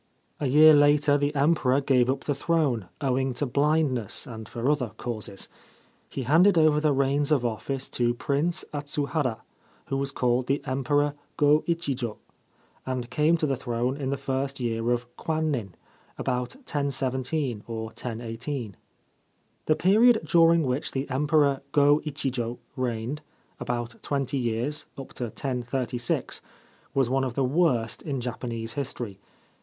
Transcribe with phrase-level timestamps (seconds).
[0.39, 4.93] A year later the Emperor gave up the throne, owing to blindness and for other
[4.97, 5.47] causes.
[6.09, 9.41] He handed over the reins of office to Prince Atsuhara,
[9.89, 12.17] who was called the Emperor Go Ichijo,
[12.83, 15.75] and came to the throne in the first year of Kwannin,
[16.17, 18.75] about 1017 or 1018.
[19.67, 23.21] The period during which the Emperor Go Ichijo reigned—
[23.59, 26.41] about twenty years, up to 1036—
[26.95, 29.19] was one of the worst in Japanese history.